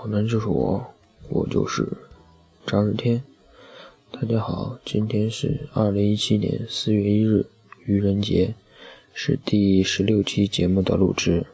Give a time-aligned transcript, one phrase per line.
[0.00, 0.94] 好男就是我，
[1.28, 1.84] 我就是
[2.64, 3.20] 张日天。
[4.12, 7.44] 大家好，今天是二零一七年四月一日，
[7.84, 8.54] 愚人节，
[9.12, 11.44] 是第十六期节目的录制。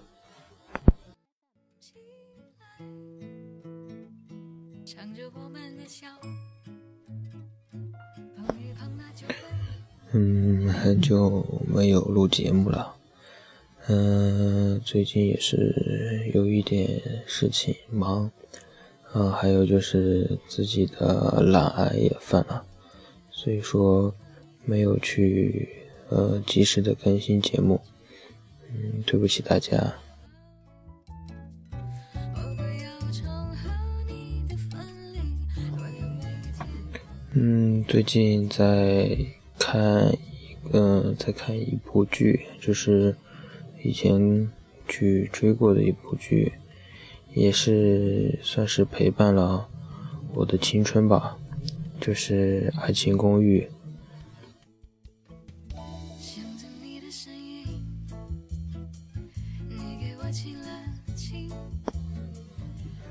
[10.13, 12.95] 嗯，很久没有录节目了。
[13.87, 18.31] 嗯，最近也是有一点事情忙，
[19.15, 22.63] 啊，还有就是自己的懒癌也犯了，
[23.31, 24.15] 所以说
[24.67, 25.69] 没有去
[26.11, 27.81] 呃及时的更新节目，
[28.69, 29.95] 嗯，对不起大家。
[37.33, 39.17] 嗯，最近在。
[39.57, 43.17] 看一个，在看一部剧，就是
[43.83, 44.51] 以前
[44.87, 46.53] 去追过的一部剧，
[47.35, 49.69] 也是算是陪伴了
[50.33, 51.37] 我的青春吧，
[52.01, 53.61] 就是《爱情公寓》。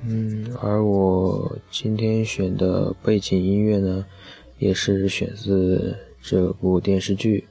[0.05, 4.05] 嗯，而我今天选的背景音乐呢，
[4.57, 5.95] 也是选自。
[6.25, 7.45] 这部电视剧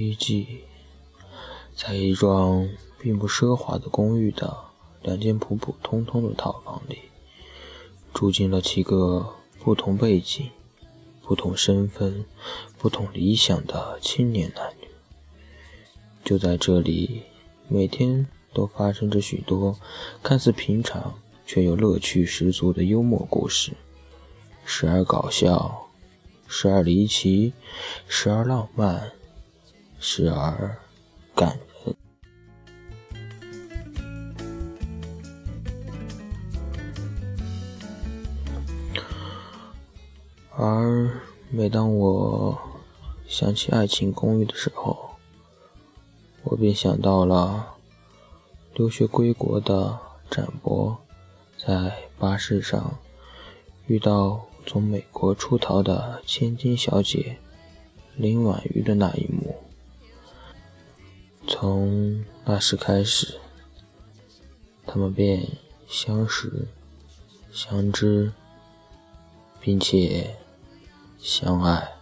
[0.00, 0.64] 一季，
[1.74, 4.56] 在一幢并不奢华的公寓的
[5.02, 6.98] 两间普普通通的套房里，
[8.14, 10.48] 住进了七个不同背景、
[11.22, 12.24] 不同身份、
[12.78, 14.88] 不同理想的青年男女。
[16.24, 17.22] 就在这里，
[17.68, 18.26] 每天。
[18.52, 19.78] 都发生着许多
[20.24, 21.14] 看似平常
[21.46, 23.70] 却又乐趣十足的幽默故事，
[24.64, 25.86] 时而搞笑，
[26.48, 27.52] 时而离奇，
[28.08, 29.12] 时而浪漫，
[30.00, 30.76] 时而
[31.36, 31.94] 感人。
[40.56, 42.58] 而每当我
[43.28, 45.10] 想起《爱情公寓》的时候，
[46.42, 47.76] 我便想到了。
[48.72, 49.98] 留学归国的
[50.30, 50.96] 展博，
[51.58, 52.98] 在巴士上
[53.88, 57.36] 遇到从美国出逃的千金小姐
[58.14, 59.69] 林婉瑜的那一幕。
[61.52, 63.38] 从那时开始，
[64.86, 65.44] 他们便
[65.88, 66.68] 相识、
[67.52, 68.32] 相知，
[69.60, 70.36] 并且
[71.18, 71.92] 相爱。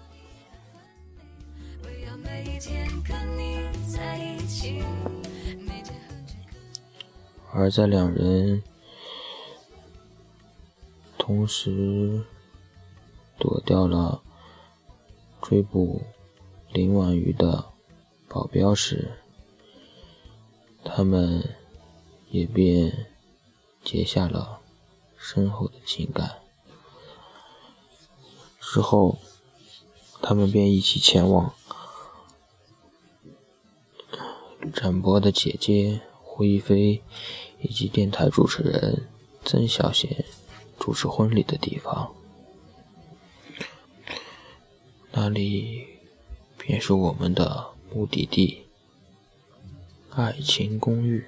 [7.50, 8.62] 而在两人
[11.16, 12.22] 同时
[13.38, 14.22] 躲掉了
[15.40, 16.02] 追捕
[16.72, 17.64] 林婉瑜的
[18.28, 19.10] 保镖时，
[20.94, 21.56] 他们
[22.30, 23.06] 也便
[23.84, 24.60] 结下了
[25.16, 26.38] 深厚的情感。
[28.60, 29.18] 之后，
[30.20, 31.54] 他们便一起前往
[34.72, 37.02] 展博的姐姐胡一菲。
[37.60, 39.08] 以及电台主持人
[39.44, 40.24] 曾小贤
[40.78, 42.14] 主持婚礼的地方，
[45.10, 45.84] 那里
[46.56, 48.62] 便是我们的目的地——
[50.18, 51.24] 爱情公寓。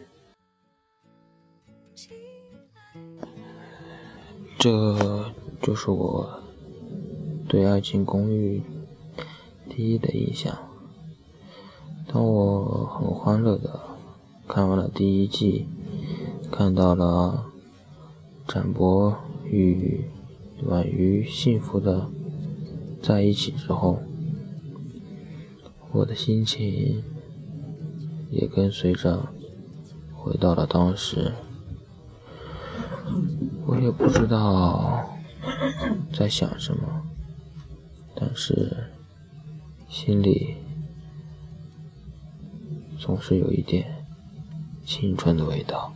[4.59, 5.31] 这
[5.63, 6.43] 就是我
[7.49, 8.61] 对爱情公寓
[9.69, 10.59] 第一的印象。
[12.09, 13.81] 当我很欢乐的
[14.49, 15.69] 看完了第一季。
[16.51, 17.45] 看到了
[18.49, 20.05] 展博与
[20.65, 22.11] 婉瑜幸福的
[23.01, 24.03] 在一起之后，
[25.93, 27.05] 我的心情
[28.31, 29.29] 也跟随着
[30.15, 31.33] 回到了当时。
[33.67, 35.05] 我也不知道
[36.13, 37.03] 在想什么，
[38.15, 38.89] 但是
[39.89, 40.57] 心里
[42.99, 44.07] 总是有一点
[44.85, 45.93] 青春的味道。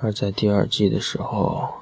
[0.00, 1.72] 而在第二季的时候，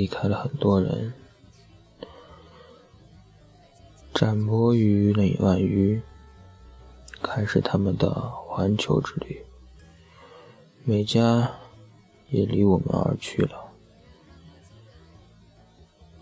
[0.00, 1.12] 离开了很多人。
[4.14, 6.00] 展博与李婉瑜
[7.20, 9.44] 开始他们的环球之旅，
[10.84, 11.52] 美嘉
[12.30, 13.70] 也离我们而去了。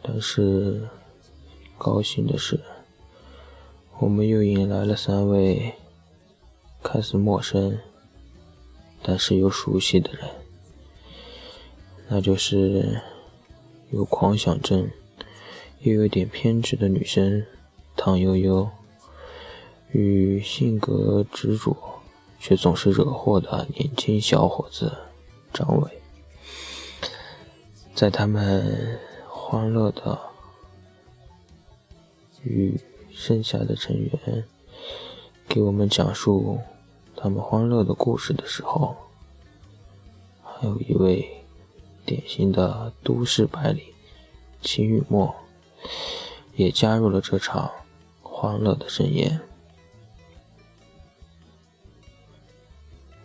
[0.02, 0.88] 但是，
[1.76, 2.60] 高兴的是，
[4.00, 5.72] 我们又迎来了三位。
[6.82, 7.78] 看似陌生，
[9.04, 10.28] 但是又熟悉的人。
[12.08, 13.00] 那就是
[13.90, 14.90] 有狂想症
[15.80, 17.44] 又有点偏执的女生
[17.96, 18.68] 唐悠悠，
[19.92, 21.74] 与性格执着
[22.38, 24.92] 却总是惹祸的年轻小伙子
[25.52, 26.00] 张伟，
[27.94, 30.18] 在他们欢乐的
[32.42, 32.78] 与
[33.10, 34.44] 剩下的成员
[35.48, 36.58] 给我们讲述
[37.16, 38.94] 他们欢乐的故事的时候，
[40.44, 41.37] 还有一位
[42.08, 43.84] 典型的都市白领
[44.62, 45.34] 秦雨墨
[46.54, 47.70] 也加入了这场
[48.22, 49.38] 欢乐的盛宴。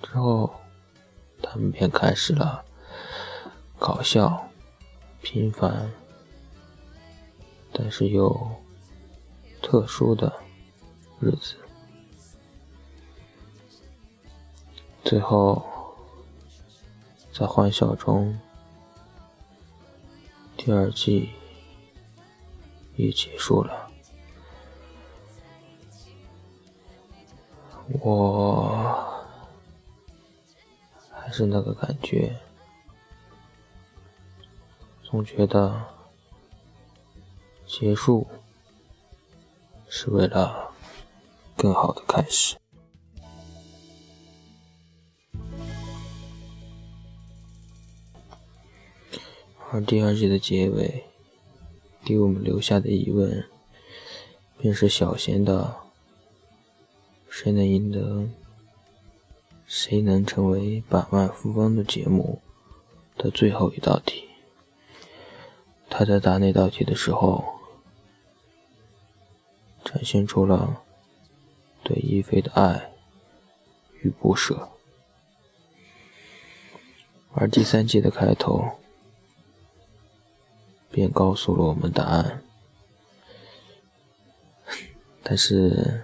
[0.02, 0.54] 之后，
[1.42, 2.62] 他们便开始了
[3.80, 4.50] 搞笑、
[5.22, 5.90] 平凡，
[7.72, 8.38] 但是又
[9.62, 10.30] 特殊的
[11.22, 11.56] 日子。
[15.06, 15.64] 最后，
[17.32, 18.38] 在欢笑中，
[20.66, 21.30] 第二季
[22.96, 23.92] 也结束了。
[28.00, 29.26] 我
[31.12, 31.30] 还。
[31.30, 32.40] 是那个感觉，
[35.02, 35.84] 总觉得
[37.66, 38.28] 结束
[39.90, 40.72] 是为了
[41.58, 42.63] 更好的开始。
[49.74, 51.04] 而第二季的结尾
[52.06, 53.44] 给我们留下的疑问，
[54.60, 55.78] 便是小贤的
[57.28, 58.30] “谁能赢得”。
[59.66, 62.40] 谁能成为百万富翁的节目
[63.18, 64.26] 的最后一道题？
[65.90, 67.44] 他在答那道题的时候，
[69.84, 70.84] 展现出了
[71.84, 72.92] 对一菲的爱
[74.04, 74.70] 与不舍。
[77.34, 78.64] 而第三季的开头，
[80.94, 82.44] 便告诉了我们答案，
[85.24, 86.04] 但是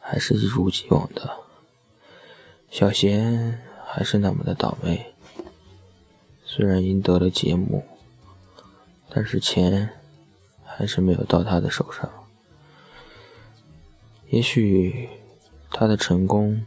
[0.00, 1.36] 还是一如既往的。
[2.68, 5.14] 小贤还是那么的倒霉，
[6.44, 7.84] 虽然赢得了节目，
[9.08, 9.88] 但是钱
[10.64, 12.10] 还是没有到他的手上。
[14.30, 15.08] 也许
[15.70, 16.66] 他的成功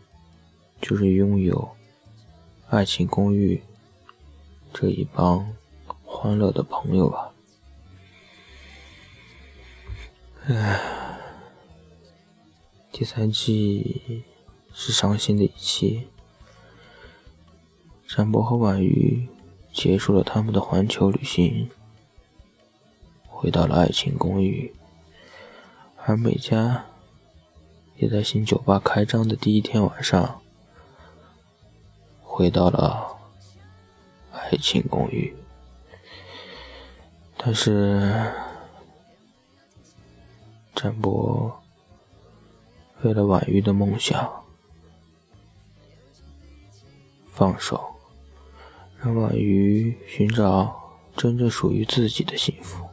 [0.81, 1.57] 就是拥有
[2.69, 3.57] 《爱情公寓》
[4.71, 5.53] 这一帮
[6.21, 7.31] 欢乐的朋友吧。
[10.47, 10.81] 唉，
[12.91, 14.25] 第三季。
[14.71, 16.07] 是伤心的一期。
[18.07, 19.27] 展博和婉瑜
[19.73, 21.69] 结束了他们的环球旅行，
[23.27, 24.73] 回到了爱情公寓，
[26.05, 26.85] 而美嘉
[27.97, 30.41] 也在新酒吧开张的第一天晚上，
[32.21, 33.17] 回到了
[34.31, 35.35] 爱情公寓。
[37.41, 38.31] 但是，
[40.75, 41.63] 展博
[43.01, 44.43] 为了婉瑜的梦想。
[47.31, 47.95] 放手，
[49.01, 52.85] 让婉瑜寻找真正属于自己的幸福。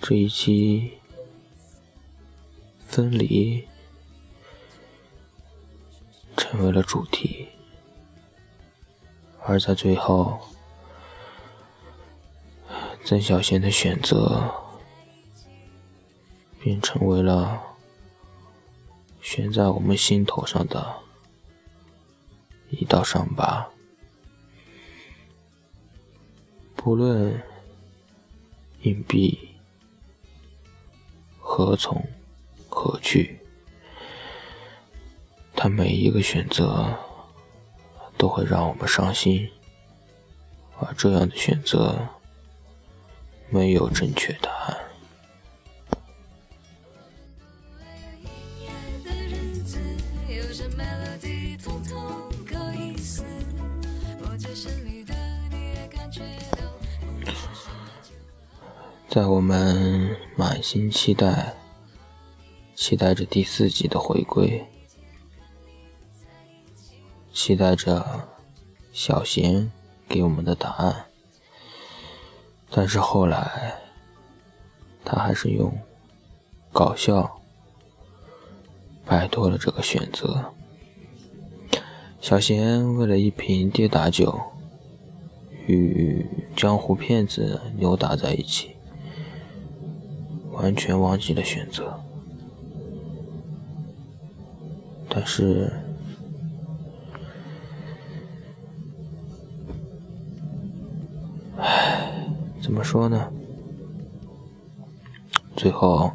[0.00, 0.92] 这一期
[2.78, 3.68] 分离
[6.38, 7.37] 成为了主题，
[9.48, 10.38] 而在最后，
[13.04, 14.54] 曾小贤的选择
[16.60, 17.64] 便成为了。
[19.20, 21.02] 悬在我们心头上的
[22.70, 23.68] 一道伤疤，
[26.74, 27.42] 不论
[28.82, 29.50] 硬币
[31.38, 32.02] 何从
[32.70, 33.38] 何去，
[35.54, 36.98] 他每一个选择
[38.18, 39.48] 都会让我们伤心，
[40.80, 41.96] 而这样的选择
[43.48, 44.76] 没有正确答案。
[59.08, 61.54] 在我们满心期待、
[62.76, 64.64] 期待着第四季的回归，
[67.38, 68.04] 期待着
[68.92, 69.70] 小贤
[70.08, 71.06] 给我们的答案，
[72.68, 73.74] 但是后来，
[75.04, 75.72] 他还是用
[76.72, 77.40] 搞笑
[79.06, 80.52] 摆脱了这个选择。
[82.20, 84.36] 小贤为了一瓶跌打酒，
[85.68, 86.26] 与
[86.56, 88.74] 江湖骗子扭打在一起。
[90.50, 92.00] 完全忘记了选择，
[95.08, 95.72] 但是
[102.68, 103.32] 怎么说呢？
[105.56, 106.12] 最后，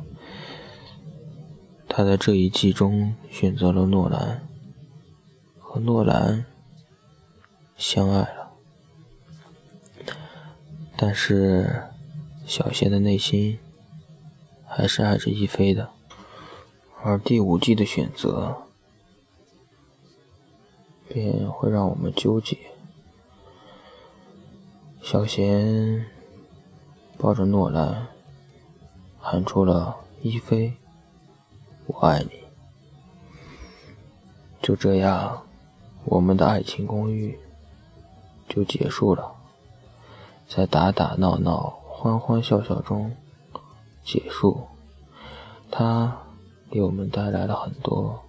[1.90, 4.48] 他在这一季中选择了诺兰，
[5.58, 6.46] 和诺兰
[7.76, 8.52] 相爱了。
[10.96, 11.86] 但是，
[12.46, 13.58] 小贤的内心
[14.64, 15.90] 还是爱着一菲的。
[17.02, 18.68] 而第五季的选择，
[21.10, 22.56] 便会让我们纠结。
[25.02, 26.06] 小贤
[27.24, 28.06] 抱着诺兰，
[29.18, 30.74] 喊出了“一菲，
[31.86, 32.32] 我爱你”。
[34.62, 35.42] 就这样，
[36.04, 37.40] 我们的爱情公寓
[38.50, 39.34] 就结束了，
[40.50, 43.16] 在打打闹闹、欢欢笑笑中
[44.04, 44.68] 结束。
[45.72, 46.18] 他。
[46.70, 48.20] 给我们带来了很多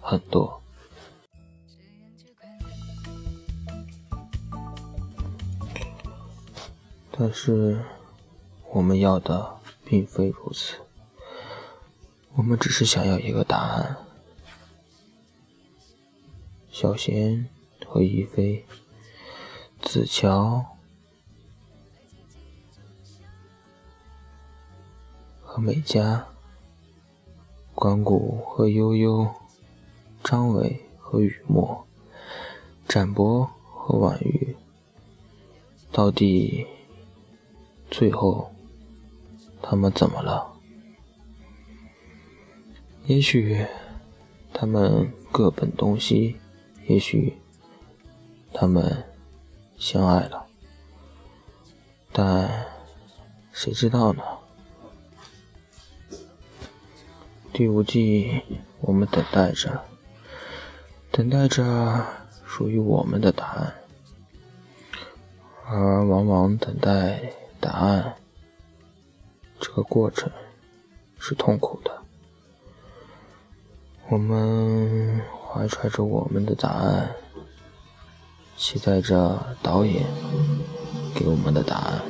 [0.00, 0.62] 很多，
[7.10, 7.78] 但是
[8.74, 10.78] 我们要的并非如此，
[12.34, 13.96] 我们只是想要一个答案。
[16.70, 17.48] 小贤
[17.86, 18.64] 和一菲，
[19.82, 20.64] 子乔
[25.42, 26.26] 和美嘉。
[27.74, 29.28] 关谷和悠悠，
[30.22, 31.84] 张伟和雨墨，
[32.86, 34.54] 展博和婉玉，
[35.90, 36.64] 到底
[37.90, 38.51] 最后
[39.62, 40.52] 他们怎么了？
[43.06, 43.66] 也许
[44.52, 46.36] 他们各奔东西，
[46.86, 47.38] 也许
[48.52, 49.04] 他们
[49.78, 50.46] 相爱了，
[52.12, 52.66] 但
[53.52, 54.22] 谁知道呢？
[57.52, 58.42] 第五季，
[58.80, 59.84] 我们等待着，
[61.10, 62.06] 等待着
[62.44, 63.74] 属于我们的答案，
[65.66, 68.14] 而往往等待答案
[69.64, 70.28] 这个过程
[71.20, 72.02] 是痛苦的。
[74.08, 77.14] 我们怀揣着我们的答案，
[78.56, 80.04] 期待着导演
[81.14, 82.02] 给我们的答案。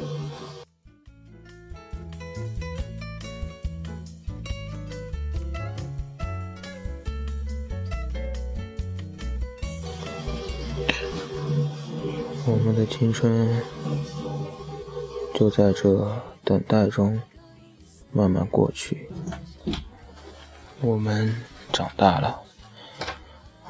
[12.47, 13.63] 我们的青春
[15.35, 16.11] 就在这
[16.43, 17.21] 等待中
[18.13, 19.11] 慢慢过去。
[20.81, 21.35] 我们
[21.73, 22.43] 长大了，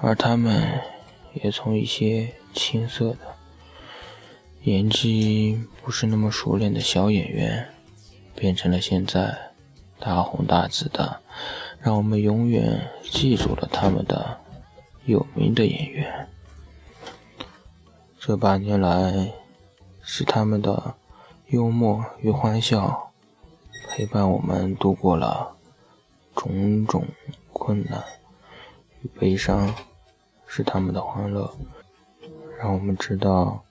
[0.01, 0.81] 而他们
[1.35, 3.19] 也从一些青涩的、
[4.63, 7.69] 演技不是那么熟练的小演员，
[8.35, 9.53] 变成了现在
[9.99, 11.21] 大红大紫的，
[11.81, 14.41] 让我们永远记住了他们的
[15.05, 16.29] 有名的演员。
[18.19, 19.33] 这八年来，
[20.03, 20.95] 是他们的
[21.49, 23.12] 幽默与欢笑
[23.95, 25.55] 陪伴我们度过了
[26.35, 27.07] 种种
[27.53, 28.03] 困难
[29.03, 29.71] 与悲伤，
[30.47, 31.55] 是他们的欢乐
[32.59, 33.63] 让我们知道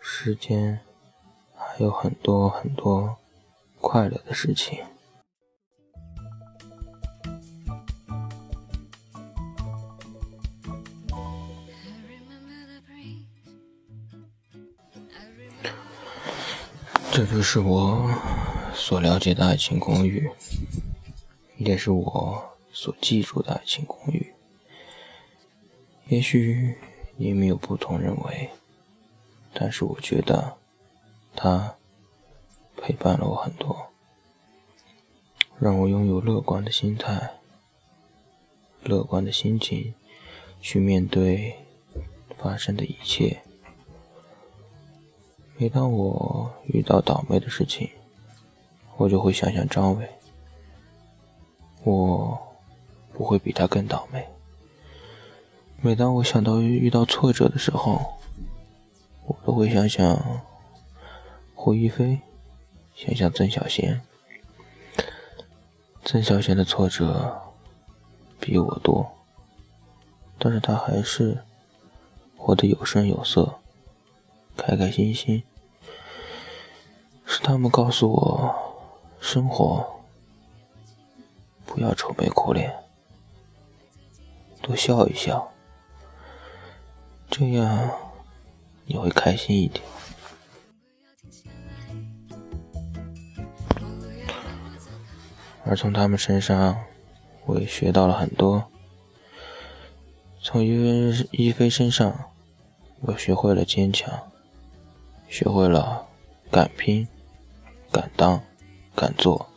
[0.00, 0.80] 世间
[1.54, 3.18] 还有很多很多
[3.82, 4.82] 快乐的事情。
[17.12, 18.10] 这就是我
[18.74, 20.30] 所了解的爱情公寓，
[21.56, 24.34] 也是我所记住的爱情公寓。
[26.08, 26.76] 也许
[27.16, 28.50] 你们有不同认为，
[29.52, 30.56] 但是我觉得
[31.36, 31.76] 它
[32.76, 33.90] 陪伴了我很多，
[35.58, 37.38] 让我拥有乐观的心态、
[38.82, 39.94] 乐观的心情
[40.60, 41.54] 去面对
[42.38, 43.42] 发生的一切。
[45.56, 47.90] 每当我遇到倒霉的事情，
[49.00, 50.06] 我就会想想张伟，
[51.84, 52.38] 我
[53.14, 54.22] 不会比他更倒霉。
[55.80, 57.98] 每当我想到遇到挫折的时候，
[59.26, 60.42] 我都会想想
[61.54, 62.20] 胡一菲，
[62.94, 64.02] 想想曾小贤。
[66.04, 67.40] 曾小贤的挫折
[68.38, 69.10] 比我多，
[70.38, 71.42] 但是他还是
[72.36, 73.60] 活得有声有色，
[74.58, 75.42] 开开心心。
[77.24, 78.69] 是他们告诉我，
[79.20, 80.00] 生活
[81.64, 82.74] 不要愁眉苦脸，
[84.60, 85.52] 多笑一笑，
[87.30, 87.90] 这样
[88.86, 89.84] 你会开心一点。
[95.64, 96.82] 而从他们身上，
[97.44, 98.64] 我也学到了很多。
[100.42, 102.32] 从一一菲身上，
[103.02, 104.32] 我学会了坚强，
[105.28, 106.08] 学会了
[106.50, 107.06] 敢拼。
[107.92, 108.40] 敢当、
[108.94, 109.48] 敢做。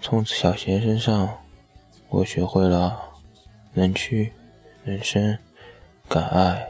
[0.00, 1.38] 从，小贤身上，
[2.08, 3.00] 我学会了
[3.72, 4.32] 能屈
[4.84, 5.38] 能伸，
[6.08, 6.68] 敢爱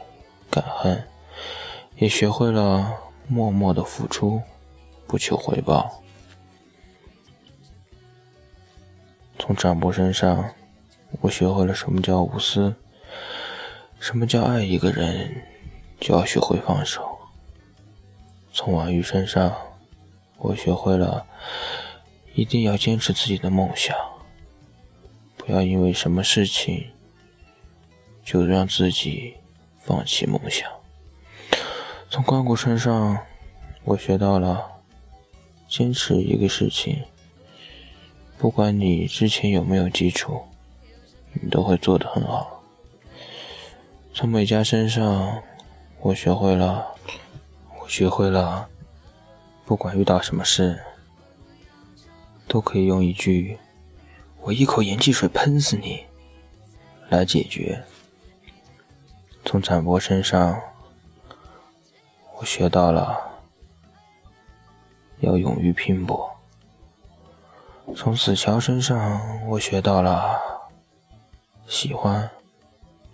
[0.49, 1.05] 敢恨，
[1.97, 2.93] 也学会了
[3.27, 4.41] 默默的付出，
[5.05, 6.01] 不求回报。
[9.37, 10.49] 从展博身上，
[11.21, 12.73] 我学会了什么叫无私，
[13.99, 15.43] 什么叫爱一个人
[15.99, 17.17] 就要学会放手。
[18.53, 19.53] 从王玉身上，
[20.37, 21.25] 我学会了
[22.33, 23.95] 一定要坚持自己的梦想，
[25.37, 26.91] 不要因为什么事情
[28.23, 29.35] 就让自己
[29.79, 30.69] 放弃梦想。
[32.09, 33.25] 从关谷身上，
[33.83, 34.81] 我学到了
[35.67, 37.03] 坚持一个事情。
[38.37, 40.43] 不管你之前有没有基础，
[41.33, 42.61] 你都会做得很好。
[44.13, 45.41] 从美嘉身上，
[46.01, 46.85] 我学会了，
[47.81, 48.69] 我学会了，
[49.65, 50.79] 不管遇到什么事，
[52.47, 53.57] 都可以用一句
[54.41, 56.05] “我一口盐汽水喷死你”
[57.09, 57.83] 来解决。
[59.43, 60.61] 从展博身上，
[62.37, 63.19] 我学到了
[65.21, 66.31] 要勇于拼搏。
[67.95, 70.39] 从子乔身上，我学到了：
[71.67, 72.29] 喜欢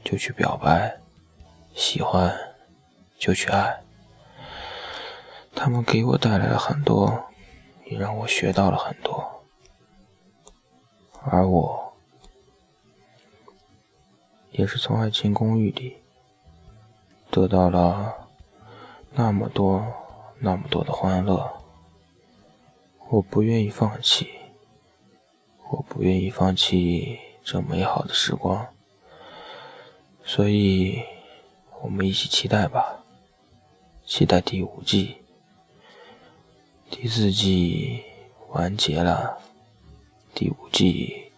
[0.03, 0.99] 就去表白，
[1.73, 2.33] 喜欢
[3.17, 3.81] 就去爱。
[5.53, 7.25] 他们给我带来了很多，
[7.85, 9.43] 也让我学到了很多。
[11.23, 11.93] 而我，
[14.51, 15.97] 也是从《爱情公寓》里
[17.29, 18.27] 得到了
[19.13, 19.85] 那么多、
[20.39, 21.61] 那么多的欢乐。
[23.09, 24.29] 我不愿意放弃。
[25.69, 28.67] 我不愿意放弃这美好的时光，
[30.21, 31.01] 所以
[31.81, 33.05] 我们一起期待吧，
[34.05, 35.20] 期待第五季、
[36.91, 38.03] 第四季
[38.49, 39.37] 完结了，
[40.35, 41.31] 第五季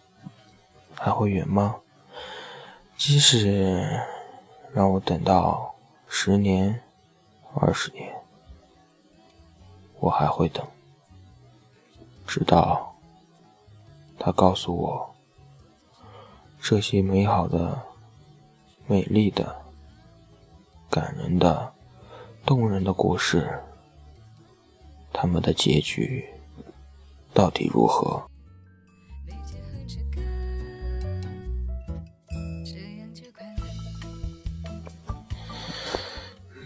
[0.94, 1.76] 还会远吗？
[2.98, 3.88] 即使
[4.74, 5.74] 让我等到
[6.08, 6.82] 十年、
[7.54, 8.12] 二十年，
[10.00, 10.66] 我还会等，
[12.26, 12.94] 直到。
[14.18, 15.14] 他告诉我，
[16.60, 17.80] 这些美好的、
[18.86, 19.64] 美丽的、
[20.90, 21.72] 感人的、
[22.44, 23.60] 动人的故事，
[25.14, 26.28] 他们的结局
[27.32, 28.22] 到底如何？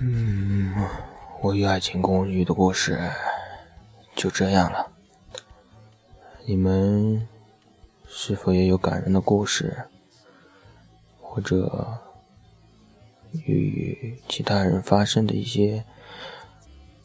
[0.01, 0.75] 嗯，
[1.43, 2.99] 我与爱情公寓的故事
[4.17, 4.91] 就这样了，
[6.45, 7.29] 你们。
[8.11, 9.85] 是否也有感人的故事，
[11.21, 12.01] 或者
[13.33, 15.85] 与其他人发生的一些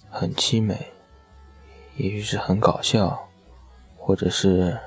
[0.10, 0.93] 很凄美，
[1.96, 3.28] 也许是很搞笑，
[3.98, 4.80] 或者是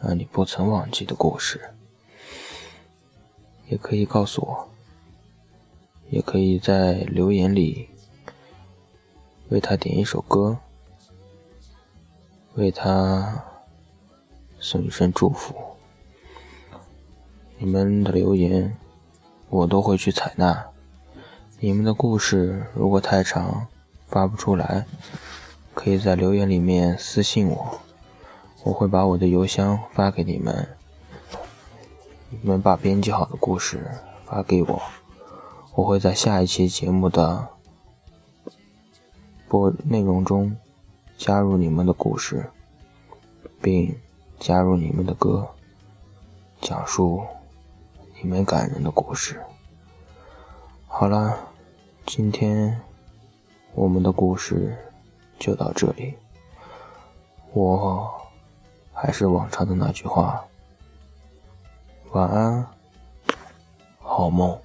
[0.00, 1.70] 让你不曾忘记的故事，
[3.68, 4.68] 也可以告诉我，
[6.10, 7.88] 也可以在留言里
[9.48, 10.58] 为他点一首歌，
[12.54, 13.44] 为他。
[14.60, 15.54] 送一声祝福，
[17.58, 18.76] 你们的留言
[19.48, 20.66] 我都会去采纳。
[21.60, 23.68] 你们的故事如果太长
[24.08, 24.84] 发不出来，
[25.78, 27.78] 可以在留言里面私信我，
[28.64, 30.66] 我会把我的邮箱发给你们。
[32.30, 33.88] 你们把编辑好的故事
[34.26, 34.82] 发给我，
[35.76, 37.46] 我会在下一期节目的
[39.46, 40.56] 播内容中
[41.16, 42.50] 加入你们的故事，
[43.62, 43.96] 并。
[44.40, 45.48] 加入你们的歌，
[46.60, 47.24] 讲述
[48.22, 49.42] 你们感人的故事。
[50.86, 51.36] 好了，
[52.06, 52.80] 今天
[53.74, 54.76] 我们的故事
[55.38, 56.14] 就到这里。
[57.52, 58.10] 我
[58.92, 60.44] 还是往常的那句话，
[62.12, 62.66] 晚安，
[63.98, 64.58] 好梦。